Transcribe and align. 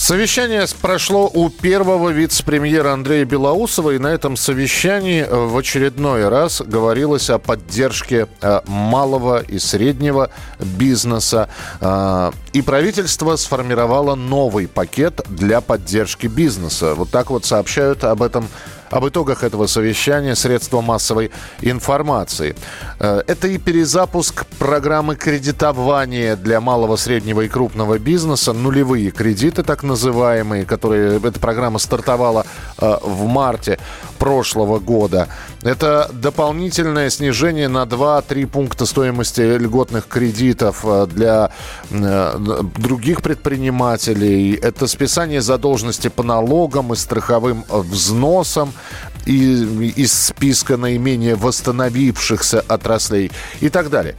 Совещание 0.00 0.64
прошло 0.80 1.30
у 1.30 1.50
первого 1.50 2.08
вице-премьера 2.08 2.94
Андрея 2.94 3.26
Белоусова, 3.26 3.90
и 3.90 3.98
на 3.98 4.06
этом 4.06 4.34
совещании 4.34 5.20
э, 5.20 5.46
в 5.46 5.54
очередной 5.58 6.26
раз 6.26 6.62
говорилось 6.62 7.28
о 7.28 7.38
поддержке 7.38 8.26
э, 8.40 8.60
малого 8.66 9.42
и 9.42 9.58
среднего 9.58 10.30
бизнеса. 10.58 11.50
Э, 11.82 12.30
и 12.54 12.62
правительство 12.62 13.36
сформировало 13.36 14.14
новый 14.14 14.68
пакет 14.68 15.20
для 15.28 15.60
поддержки 15.60 16.28
бизнеса. 16.28 16.94
Вот 16.94 17.10
так 17.10 17.28
вот 17.28 17.44
сообщают 17.44 18.02
об 18.02 18.22
этом 18.22 18.48
об 18.90 19.06
итогах 19.06 19.44
этого 19.44 19.66
совещания 19.66 20.34
средства 20.34 20.80
массовой 20.80 21.30
информации. 21.62 22.56
Э, 22.98 23.22
это 23.26 23.48
и 23.48 23.58
перезапуск 23.58 24.46
программы 24.58 25.16
кредитования 25.16 26.36
для 26.36 26.60
малого, 26.60 26.96
среднего 26.96 27.42
и 27.42 27.48
крупного 27.48 27.98
бизнеса, 27.98 28.52
нулевые 28.52 29.10
кредиты 29.10 29.62
так 29.62 29.82
называемые, 29.82 30.64
которые 30.64 31.18
эта 31.18 31.38
программа 31.38 31.78
стартовала 31.78 32.44
э, 32.78 32.96
в 33.02 33.26
марте 33.26 33.78
прошлого 34.18 34.80
года. 34.80 35.28
Это 35.62 36.10
дополнительное 36.12 37.10
снижение 37.10 37.68
на 37.68 37.84
2-3 37.84 38.46
пункта 38.46 38.86
стоимости 38.86 39.40
льготных 39.40 40.08
кредитов 40.08 40.84
э, 40.84 41.06
для 41.06 41.52
других 41.90 43.22
предпринимателей. 43.22 44.54
Это 44.54 44.86
списание 44.86 45.40
задолженности 45.40 46.08
по 46.08 46.22
налогам 46.22 46.92
и 46.92 46.96
страховым 46.96 47.64
взносам 47.68 48.72
и, 49.26 49.92
из 49.96 50.12
списка 50.12 50.76
наименее 50.76 51.36
восстановившихся 51.36 52.60
отраслей 52.60 53.30
и 53.60 53.68
так 53.68 53.90
далее. 53.90 54.16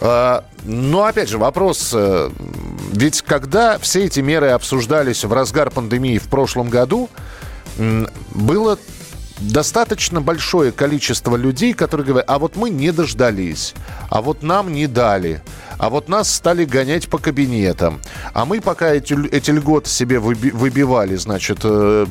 А, 0.00 0.44
но 0.64 1.04
опять 1.04 1.28
же 1.28 1.38
вопрос, 1.38 1.90
э, 1.92 2.30
ведь 2.92 3.22
когда 3.22 3.78
все 3.78 4.04
эти 4.04 4.20
меры 4.20 4.50
обсуждались 4.50 5.24
в 5.24 5.32
разгар 5.32 5.70
пандемии 5.70 6.18
в 6.18 6.28
прошлом 6.28 6.68
году, 6.70 7.08
было 8.30 8.78
достаточно 9.38 10.20
большое 10.20 10.72
количество 10.72 11.36
людей, 11.36 11.74
которые 11.74 12.06
говорят, 12.06 12.30
а 12.30 12.38
вот 12.38 12.56
мы 12.56 12.70
не 12.70 12.92
дождались, 12.92 13.74
а 14.08 14.22
вот 14.22 14.42
нам 14.42 14.72
не 14.72 14.86
дали, 14.86 15.42
а 15.78 15.90
вот 15.90 16.08
нас 16.08 16.32
стали 16.32 16.64
гонять 16.64 17.08
по 17.08 17.18
кабинетам. 17.18 18.00
А 18.32 18.44
мы 18.44 18.60
пока 18.60 18.92
эти, 18.92 19.14
эти 19.34 19.50
льготы 19.50 19.88
себе 19.88 20.18
выби, 20.18 20.50
выбивали, 20.50 21.16
значит, 21.16 21.58
э, 21.64 22.06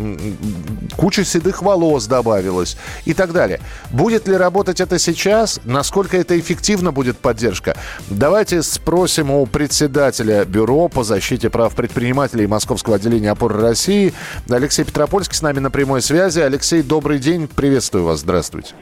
куча 0.95 1.23
седых 1.23 1.61
волос 1.61 2.07
добавилась 2.07 2.77
и 3.05 3.13
так 3.13 3.31
далее. 3.31 3.59
Будет 3.91 4.27
ли 4.27 4.35
работать 4.35 4.81
это 4.81 4.99
сейчас? 4.99 5.59
Насколько 5.63 6.17
это 6.17 6.39
эффективно 6.39 6.91
будет 6.91 7.17
поддержка? 7.17 7.75
Давайте 8.09 8.63
спросим 8.63 9.31
у 9.31 9.45
председателя 9.45 10.45
Бюро 10.45 10.87
по 10.87 11.03
защите 11.03 11.49
прав 11.49 11.75
предпринимателей 11.75 12.47
Московского 12.47 12.95
отделения 12.95 13.31
опоры 13.31 13.59
России 13.59 14.13
Алексей 14.49 14.83
Петропольский 14.83 15.35
с 15.35 15.41
нами 15.41 15.59
на 15.59 15.71
прямой 15.71 16.01
связи. 16.01 16.39
Алексей, 16.39 16.81
добрый 16.81 17.19
день, 17.19 17.47
приветствую 17.47 18.03
вас, 18.05 18.19
здравствуйте. 18.19 18.73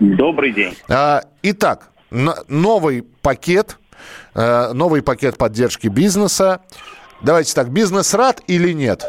Добрый 0.00 0.52
день. 0.52 0.74
А, 0.88 1.22
итак, 1.42 1.90
новый 2.10 3.02
пакет 3.22 3.78
новый 4.34 5.02
пакет 5.02 5.38
поддержки 5.38 5.88
бизнеса. 5.88 6.62
Давайте 7.22 7.54
так, 7.54 7.70
бизнес 7.70 8.14
рад 8.14 8.42
или 8.48 8.72
нет? 8.72 9.04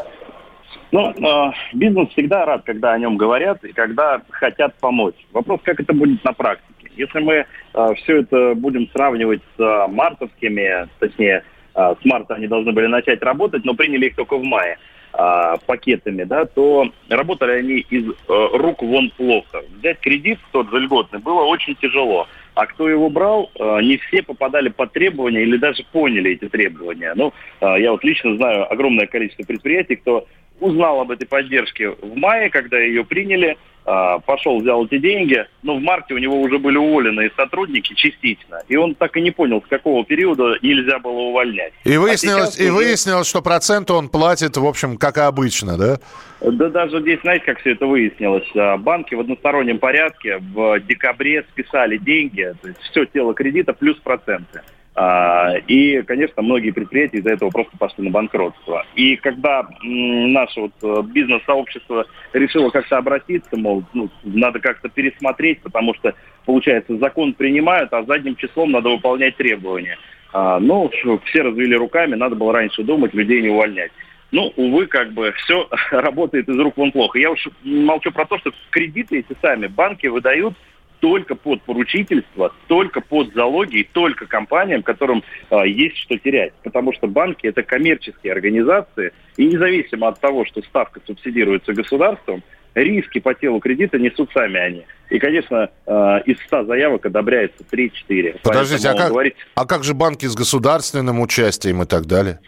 Ну, 0.94 1.10
э, 1.10 1.52
бизнес 1.74 2.10
всегда 2.10 2.46
рад, 2.46 2.62
когда 2.64 2.94
о 2.94 3.00
нем 3.00 3.18
говорят 3.18 3.64
и 3.64 3.74
когда 3.74 4.22
хотят 4.30 4.76
помочь. 4.76 5.16
Вопрос, 5.32 5.60
как 5.64 5.80
это 5.80 5.92
будет 5.92 6.24
на 6.24 6.34
практике. 6.34 6.92
Если 6.96 7.20
мы 7.20 7.34
э, 7.34 7.94
все 7.96 8.20
это 8.20 8.54
будем 8.54 8.88
сравнивать 8.94 9.42
с 9.58 9.60
э, 9.60 9.88
мартовскими, 9.88 10.88
точнее, 11.00 11.44
э, 11.74 11.96
с 12.00 12.06
марта 12.06 12.36
они 12.36 12.46
должны 12.46 12.74
были 12.74 12.86
начать 12.86 13.24
работать, 13.24 13.66
но 13.66 13.74
приняли 13.74 14.06
их 14.06 14.16
только 14.16 14.38
в 14.38 14.44
мае 14.44 14.78
э, 15.14 15.56
пакетами, 15.66 16.26
да, 16.26 16.46
то 16.46 16.88
работали 17.10 17.54
они 17.54 17.80
из 17.80 18.12
э, 18.12 18.14
рук 18.28 18.84
вон 18.84 19.10
плохо. 19.18 19.64
Взять 19.80 20.00
кредит 20.00 20.38
тот 20.52 20.70
же 20.70 20.80
льготный 20.80 21.18
было 21.18 21.42
очень 21.42 21.74
тяжело. 21.78 22.28
А 22.56 22.66
кто 22.68 22.88
его 22.88 23.10
брал, 23.10 23.52
э, 23.56 23.82
не 23.82 23.98
все 23.98 24.22
попадали 24.22 24.70
под 24.70 24.94
требования 24.94 25.42
или 25.42 25.58
даже 25.58 25.84
поняли 25.92 26.32
эти 26.32 26.48
требования. 26.48 27.14
Ну, 27.16 27.34
э, 27.62 27.76
я 27.80 27.92
вот 27.92 28.04
лично 28.04 28.36
знаю 28.36 28.72
огромное 28.72 29.08
количество 29.08 29.44
предприятий, 29.44 29.96
кто 29.96 30.28
узнал 30.60 31.02
об 31.02 31.12
этой 31.12 31.28
поддержке 31.28 31.90
в 31.90 32.16
мае, 32.16 32.50
когда 32.50 32.80
ее 32.80 33.04
приняли, 33.04 33.58
пошел, 33.84 34.60
взял 34.60 34.86
эти 34.86 34.98
деньги, 34.98 35.46
но 35.62 35.76
в 35.76 35.82
марте 35.82 36.14
у 36.14 36.18
него 36.18 36.40
уже 36.42 36.58
были 36.60 36.78
уволены 36.78 37.30
сотрудники 37.36 37.94
частично, 37.94 38.62
и 38.68 38.76
он 38.76 38.96
так 38.96 39.18
и 39.18 39.22
не 39.22 39.32
понял, 39.32 39.62
с 39.66 39.70
какого 39.70 40.06
периода 40.06 40.58
нельзя 40.62 41.00
было 41.00 41.20
увольнять. 41.20 41.74
И 41.84 41.98
выяснилось, 41.98 42.58
а 42.60 42.64
и 42.64 42.68
уже... 42.68 42.76
выяснилось 42.76 43.28
что 43.28 43.42
процент 43.42 43.90
он 43.92 44.10
платит, 44.10 44.58
в 44.58 44.66
общем, 44.66 44.98
как 44.98 45.18
обычно, 45.18 45.78
да? 45.78 46.00
Да 46.42 46.70
даже 46.70 47.02
здесь, 47.02 47.20
знаете, 47.22 47.46
как 47.46 47.60
все 47.60 47.72
это 47.72 47.88
выяснилось? 47.88 48.48
А, 48.56 48.78
банки 48.78 49.16
в 49.16 49.20
одностороннем 49.22 49.80
порядке 49.80 50.38
в 50.38 50.80
декабре 50.82 51.44
списали 51.52 51.98
деньги, 51.98 52.54
то 52.62 52.68
есть 52.68 52.80
все 52.82 53.06
тело 53.06 53.34
кредита 53.34 53.74
плюс 53.74 53.98
проценты. 53.98 54.62
А, 54.96 55.54
и, 55.68 56.04
конечно, 56.04 56.44
многие 56.44 56.72
предприятия 56.72 57.18
из-за 57.18 57.32
этого 57.32 57.50
просто 57.50 57.76
пошли 57.78 58.04
на 58.06 58.12
банкротство. 58.12 58.86
И 58.96 59.16
когда 59.16 59.68
наше 59.82 60.62
вот 60.62 60.74
э, 60.84 61.02
бизнес-сообщество 61.08 62.06
решило 62.34 62.70
как-то 62.70 62.98
обратиться, 62.98 63.58
мол, 63.58 63.84
ну, 63.94 64.10
надо 64.24 64.60
как-то 64.60 64.90
пересмотреть, 64.90 65.62
потому 65.62 65.96
что, 65.96 66.14
получается, 66.46 66.98
закон 66.98 67.34
принимают, 67.34 67.92
а 67.92 68.04
задним 68.04 68.36
числом 68.36 68.72
надо 68.72 68.90
выполнять 68.90 69.36
требования. 69.36 69.98
А, 70.32 70.60
ну, 70.60 70.92
все 71.26 71.42
развели 71.42 71.76
руками, 71.76 72.14
надо 72.14 72.36
было 72.36 72.54
раньше 72.54 72.84
думать, 72.84 73.16
людей 73.16 73.42
не 73.42 73.50
увольнять. 73.50 73.92
Ну, 74.32 74.52
увы, 74.58 74.88
как 74.88 75.14
бы 75.14 75.32
все 75.38 75.68
работает 75.92 76.48
из 76.48 76.60
рук 76.60 76.78
вон 76.78 76.92
плохо. 76.92 77.18
Я 77.18 77.32
уж 77.32 77.48
молчу 77.64 78.12
про 78.12 78.26
то, 78.26 78.38
что 78.38 78.52
кредиты 78.70 79.20
эти 79.20 79.36
сами 79.42 79.66
банки 79.66 80.06
выдают 80.06 80.54
только 81.04 81.36
под 81.36 81.62
поручительство, 81.64 82.54
только 82.68 83.02
под 83.02 83.34
залоги 83.34 83.80
и 83.80 83.84
только 83.84 84.26
компаниям, 84.26 84.84
которым 84.84 85.22
а, 85.50 85.68
есть 85.68 85.98
что 85.98 86.18
терять. 86.18 86.54
Потому 86.64 86.94
что 86.94 87.08
банки 87.08 87.46
это 87.46 87.62
коммерческие 87.62 88.32
организации, 88.32 89.12
и 89.36 89.48
независимо 89.48 90.08
от 90.08 90.22
того, 90.22 90.46
что 90.46 90.62
ставка 90.62 91.02
субсидируется 91.06 91.74
государством, 91.74 92.42
риски 92.74 93.20
по 93.20 93.34
телу 93.34 93.60
кредита 93.60 94.00
несут 94.00 94.32
сами 94.34 94.58
они. 94.58 94.86
И, 95.10 95.20
конечно, 95.20 95.70
э, 95.86 95.92
из 96.26 96.38
100 96.48 96.64
заявок 96.64 97.06
одобряется 97.06 97.66
3-4. 97.70 98.40
Подождите, 98.42 98.88
а 98.88 98.94
как, 98.94 99.10
говорить... 99.10 99.36
а 99.56 99.66
как 99.66 99.84
же 99.84 99.94
банки 99.94 100.26
с 100.26 100.36
государственным 100.36 101.20
участием 101.20 101.84
и 101.84 101.86
так 101.86 102.06
далее? 102.06 102.40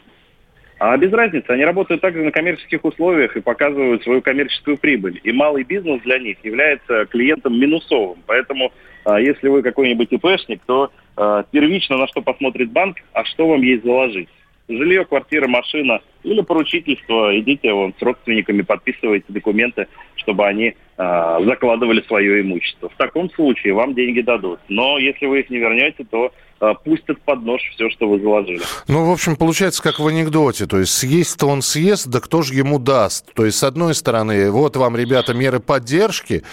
А 0.88 0.96
без 0.98 1.12
разницы, 1.12 1.50
они 1.50 1.66
работают 1.66 2.02
также 2.02 2.22
на 2.22 2.30
коммерческих 2.30 2.86
условиях 2.86 3.36
и 3.36 3.42
показывают 3.42 4.04
свою 4.04 4.22
коммерческую 4.22 4.78
прибыль. 4.78 5.20
И 5.24 5.32
малый 5.32 5.64
бизнес 5.64 6.00
для 6.04 6.20
них 6.20 6.38
является 6.44 7.06
клиентом 7.08 7.60
минусовым. 7.60 8.20
Поэтому, 8.28 8.72
а, 9.04 9.20
если 9.20 9.48
вы 9.48 9.64
какой-нибудь 9.64 10.12
ИПшник, 10.12 10.62
то 10.68 10.92
а, 11.18 11.44
первично 11.50 11.98
на 11.98 12.08
что 12.08 12.22
посмотрит 12.22 12.70
банк, 12.70 12.98
а 13.14 13.26
что 13.26 13.48
вам 13.48 13.64
есть 13.64 13.84
заложить. 13.84 14.30
Жилье, 14.70 15.06
квартира, 15.06 15.48
машина 15.48 16.02
или 16.22 16.42
поручительство. 16.42 17.36
Идите 17.36 17.74
вон, 17.74 17.96
с 17.98 18.02
родственниками, 18.04 18.62
подписывайте 18.62 19.26
документы, 19.30 19.88
чтобы 20.18 20.46
они 20.46 20.76
закладывали 20.98 22.02
свое 22.08 22.42
имущество. 22.42 22.88
В 22.90 22.96
таком 22.96 23.30
случае 23.32 23.74
вам 23.74 23.94
деньги 23.96 24.22
дадут. 24.22 24.60
Но 24.70 24.98
если 24.98 25.26
вы 25.26 25.42
их 25.42 25.50
не 25.50 25.58
вернете, 25.58 26.06
то 26.10 26.32
э, 26.62 26.74
пустят 26.86 27.20
под 27.22 27.44
нож 27.44 27.62
все, 27.74 27.90
что 27.90 28.08
вы 28.08 28.20
заложили. 28.20 28.62
Ну, 28.88 29.06
в 29.06 29.12
общем, 29.12 29.36
получается, 29.36 29.84
как 29.84 30.00
в 30.00 30.08
анекдоте. 30.08 30.68
То 30.68 30.80
есть 30.80 30.94
съесть-то 30.94 31.48
он 31.48 31.62
съест, 31.62 32.08
да 32.08 32.22
кто 32.22 32.44
же 32.44 32.54
ему 32.54 32.80
даст? 32.80 33.34
То 33.34 33.46
есть, 33.46 33.58
с 33.58 33.64
одной 33.64 33.94
стороны, 33.94 34.50
вот 34.52 34.78
вам, 34.78 34.96
ребята, 34.96 35.34
меры 35.34 35.60
поддержки, 35.60 36.44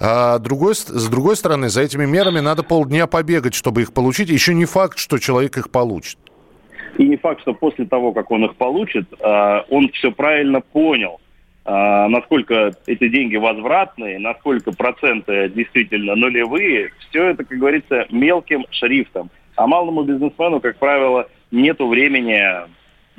а 0.00 0.40
другой, 0.40 0.74
с 0.74 1.08
другой 1.08 1.36
стороны, 1.36 1.68
за 1.68 1.82
этими 1.82 2.04
мерами 2.04 2.40
надо 2.40 2.64
полдня 2.64 3.06
побегать, 3.06 3.54
чтобы 3.54 3.82
их 3.82 3.92
получить. 3.92 4.30
Еще 4.30 4.52
не 4.52 4.64
факт, 4.64 4.98
что 4.98 5.18
человек 5.18 5.56
их 5.58 5.70
получит. 5.70 6.18
И 6.98 7.06
не 7.06 7.16
факт, 7.16 7.40
что 7.42 7.54
после 7.54 7.86
того, 7.86 8.12
как 8.12 8.30
он 8.30 8.44
их 8.44 8.56
получит, 8.56 9.06
э, 9.12 9.60
он 9.70 9.90
все 9.92 10.10
правильно 10.10 10.60
понял, 10.60 11.20
э, 11.20 11.31
насколько 11.64 12.72
эти 12.86 13.08
деньги 13.08 13.36
возвратные, 13.36 14.18
насколько 14.18 14.72
проценты 14.72 15.48
действительно 15.48 16.16
нулевые. 16.16 16.90
Все 17.08 17.28
это, 17.30 17.44
как 17.44 17.56
говорится, 17.56 18.06
мелким 18.10 18.66
шрифтом. 18.70 19.30
А 19.54 19.66
малому 19.66 20.02
бизнесмену, 20.02 20.60
как 20.60 20.78
правило, 20.78 21.28
нет 21.52 21.78
времени 21.78 22.42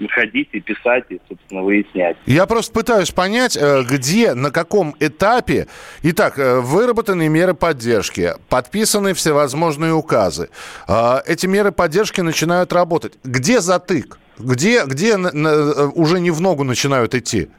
ходить 0.09 0.49
и 0.53 0.59
писать, 0.59 1.05
и, 1.09 1.19
собственно, 1.27 1.61
выяснять. 1.61 2.17
Я 2.25 2.45
просто 2.45 2.73
пытаюсь 2.73 3.11
понять, 3.11 3.55
э, 3.55 3.83
где, 3.83 4.33
на 4.33 4.51
каком 4.51 4.95
этапе, 4.99 5.67
итак, 6.01 6.39
э, 6.39 6.59
выработаны 6.59 7.29
меры 7.29 7.53
поддержки, 7.53 8.31
подписаны 8.49 9.13
всевозможные 9.13 9.93
указы, 9.93 10.49
э, 10.87 11.21
эти 11.27 11.45
меры 11.45 11.71
поддержки 11.71 12.21
начинают 12.21 12.73
работать. 12.73 13.13
Где 13.23 13.61
затык? 13.61 14.17
Где, 14.39 14.83
где 14.85 15.15
уже 15.15 16.19
не 16.19 16.31
в 16.31 16.41
ногу 16.41 16.63
начинают 16.63 17.13
идти? 17.13 17.49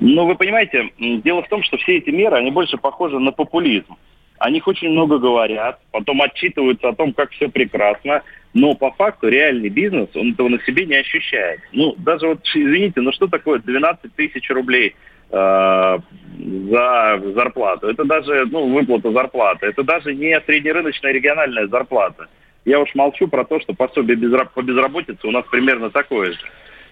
Ну, 0.00 0.26
вы 0.26 0.34
понимаете, 0.34 0.90
дело 0.98 1.42
в 1.42 1.48
том, 1.48 1.62
что 1.62 1.76
все 1.78 1.98
эти 1.98 2.10
меры, 2.10 2.36
они 2.36 2.50
больше 2.50 2.76
похожи 2.76 3.18
на 3.18 3.32
популизм. 3.32 3.96
О 4.38 4.50
них 4.50 4.66
очень 4.66 4.90
много 4.90 5.18
говорят, 5.18 5.80
потом 5.90 6.20
отчитываются 6.20 6.88
о 6.88 6.94
том, 6.94 7.14
как 7.14 7.30
все 7.30 7.48
прекрасно, 7.48 8.22
но 8.52 8.74
по 8.74 8.90
факту 8.90 9.28
реальный 9.28 9.70
бизнес, 9.70 10.08
он 10.14 10.32
этого 10.32 10.48
на 10.48 10.60
себе 10.64 10.84
не 10.84 10.96
ощущает. 10.96 11.60
Ну, 11.72 11.94
даже 11.98 12.26
вот, 12.26 12.40
извините, 12.54 13.00
ну 13.00 13.12
что 13.12 13.28
такое 13.28 13.60
12 13.60 14.14
тысяч 14.14 14.50
рублей 14.50 14.94
э, 15.30 15.98
за 16.38 17.22
зарплату? 17.34 17.88
Это 17.88 18.04
даже, 18.04 18.46
ну, 18.50 18.68
выплата 18.74 19.10
зарплаты. 19.10 19.66
Это 19.66 19.82
даже 19.82 20.14
не 20.14 20.38
среднерыночная 20.42 21.12
региональная 21.12 21.66
зарплата. 21.68 22.28
Я 22.66 22.80
уж 22.80 22.94
молчу 22.94 23.28
про 23.28 23.44
то, 23.44 23.60
что 23.60 23.74
пособие 23.74 24.18
по 24.54 24.62
безработице 24.62 25.26
у 25.26 25.30
нас 25.30 25.44
примерно 25.50 25.90
такое 25.90 26.32
же. 26.32 26.40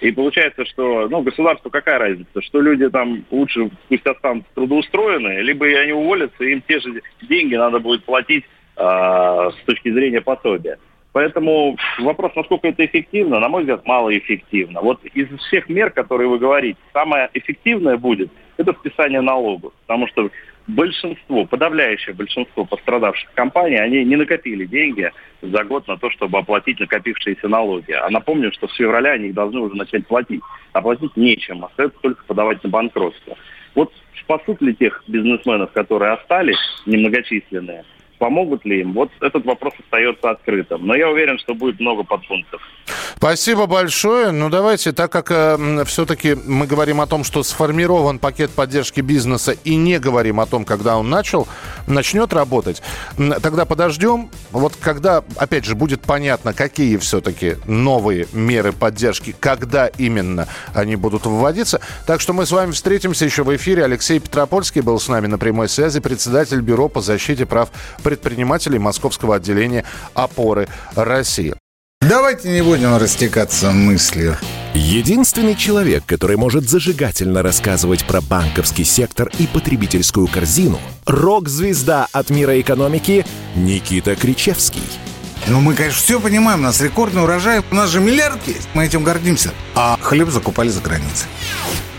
И 0.05 0.13
получается, 0.13 0.67
что 0.67 1.09
ну, 1.09 1.23
государству 1.23 1.71
какая 1.71 1.99
разница, 1.99 2.43
что 2.43 2.61
люди 2.61 2.91
там 2.91 3.25
лучше 3.31 3.71
пусть 3.89 4.07
останутся 4.07 4.51
трудоустроены, 4.55 5.41
либо 5.41 5.65
они 5.65 5.93
уволятся, 5.93 6.45
им 6.45 6.63
те 6.69 6.79
же 6.79 7.01
деньги 7.23 7.55
надо 7.55 7.79
будет 7.79 8.05
платить 8.05 8.45
э, 8.77 8.81
с 8.83 9.65
точки 9.65 9.91
зрения 9.91 10.21
пособия. 10.21 10.79
Поэтому 11.13 11.79
вопрос, 12.01 12.33
насколько 12.37 12.69
это 12.69 12.85
эффективно, 12.85 13.41
на 13.41 13.49
мой 13.49 13.63
взгляд, 13.63 13.87
малоэффективно. 13.87 14.83
Вот 14.83 15.03
из 15.07 15.27
всех 15.39 15.71
мер, 15.71 15.89
которые 15.91 16.29
вы 16.29 16.39
говорите, 16.39 16.79
самое 16.93 17.31
эффективное 17.33 17.97
будет 17.97 18.31
это 18.59 18.75
списание 18.75 19.23
налогов. 19.23 19.73
Потому 19.87 20.07
что 20.09 20.29
большинство, 20.67 21.45
подавляющее 21.45 22.15
большинство 22.15 22.65
пострадавших 22.65 23.31
компаний, 23.35 23.77
они 23.77 24.05
не 24.05 24.17
накопили 24.17 24.65
деньги 24.65 25.11
за 25.43 25.65
год 25.65 25.87
на 25.89 25.97
то, 25.97 26.11
чтобы 26.11 26.39
оплатить 26.39 26.81
накопившиеся 26.81 27.49
налоги. 27.49 27.93
А 27.93 28.09
напомню, 28.11 28.53
что 28.53 28.69
с 28.69 28.75
февраля 28.75 29.13
они 29.13 29.29
их 29.29 29.35
должны 29.35 29.61
уже 29.61 29.75
начать 29.77 30.07
платить. 30.07 30.41
А 30.73 30.81
платить 30.81 31.17
нечем, 31.17 31.65
остается 31.65 31.99
только 32.01 32.25
подавать 32.25 32.63
на 32.65 32.71
банкротство. 32.71 33.37
Вот 33.75 33.93
спасут 34.21 34.63
ли 34.63 34.75
тех 34.75 35.03
бизнесменов, 35.07 35.73
которые 35.73 36.13
остались, 36.13 36.59
немногочисленные, 36.87 37.85
помогут 38.19 38.65
ли 38.65 38.81
им, 38.81 38.93
вот 38.93 39.11
этот 39.21 39.45
вопрос 39.45 39.75
остается 39.85 40.31
открытым. 40.31 40.87
Но 40.87 40.95
я 40.95 41.09
уверен, 41.09 41.39
что 41.39 41.55
будет 41.55 41.81
много 41.81 42.05
подпунктов. 42.05 42.61
Спасибо 43.17 43.67
большое. 43.67 44.33
Ну, 44.33 44.51
давайте, 44.51 44.93
так 44.93 45.11
как 45.11 45.31
э, 45.31 45.85
все-таки 45.87 46.35
мы 46.35 46.67
говорим 46.67 47.01
о 47.01 47.07
том, 47.07 47.25
что 47.25 47.43
сформирован 47.43 48.19
пакет 48.19 48.51
поддержки 48.51 49.01
бизнеса 49.01 49.53
и 49.65 49.77
не 49.77 49.99
говорим 49.99 50.41
о 50.41 50.47
том, 50.47 50.65
когда 50.65 50.99
он 50.99 51.09
начал, 51.09 51.49
начнет 51.87 52.33
работать, 52.35 52.83
тогда 53.17 53.65
подождем. 53.65 54.31
Вот 54.51 54.77
когда, 54.77 55.25
опять 55.37 55.65
же, 55.65 55.75
будет 55.75 56.03
понятно, 56.03 56.53
какие 56.53 56.97
все-таки 56.99 57.57
новые 57.67 58.27
меры 58.33 58.73
поддержки, 58.73 59.35
когда 59.41 59.87
именно 59.87 60.47
они 60.75 60.97
будут 60.97 61.25
вводиться. 61.25 61.81
Так 62.07 62.21
что 62.21 62.33
мы 62.33 62.45
с 62.45 62.53
вами 62.53 62.73
встретимся 62.73 63.25
еще 63.25 63.43
в 63.43 63.57
эфире. 63.57 63.85
Алексей 63.85 64.19
Петропольский 64.19 64.83
был 64.83 65.01
с 65.01 65.09
нами 65.09 65.29
на 65.29 65.39
прямой 65.39 65.69
связи, 65.69 66.01
председатель 66.01 66.61
Бюро 66.61 66.89
по 66.89 67.01
защите 67.01 67.47
прав 67.47 67.71
предпринимателей 68.05 68.79
Московского 68.79 69.35
отделения 69.35 69.85
«Опоры 70.15 70.69
России». 70.95 71.55
Давайте 72.01 72.51
не 72.51 72.63
будем 72.63 72.97
растекаться 72.97 73.73
мыслью. 73.73 74.37
Единственный 74.75 75.55
человек, 75.55 76.05
который 76.05 76.37
может 76.37 76.69
зажигательно 76.69 77.43
рассказывать 77.43 78.05
про 78.07 78.21
банковский 78.21 78.85
сектор 78.85 79.31
и 79.39 79.47
потребительскую 79.47 80.29
корзину– 80.29 80.79
рок-звезда 81.07 82.07
от 82.13 82.29
мира 82.29 82.61
экономики 82.61 83.25
Никита 83.55 84.17
Кричевский. 84.17 84.83
Ну, 85.47 85.61
мы, 85.61 85.75
конечно, 85.75 85.99
все 85.99 86.21
понимаем, 86.21 86.61
у 86.61 86.63
нас 86.65 86.81
рекордный 86.81 87.23
урожай, 87.23 87.63
у 87.71 87.75
нас 87.75 87.91
же 87.91 88.01
миллиард 88.01 88.47
есть, 88.47 88.69
мы 88.75 88.85
этим 88.85 89.03
гордимся. 89.05 89.51
А 89.75 89.99
хлеб 90.01 90.29
закупали 90.31 90.69
за 90.69 90.81
границей. 90.81 91.29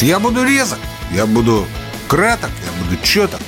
Я 0.00 0.20
буду 0.20 0.44
резок, 0.44 0.78
я 1.12 1.26
буду 1.26 1.66
краток, 2.06 2.50
я 2.64 2.84
буду 2.84 3.02
четок. 3.02 3.40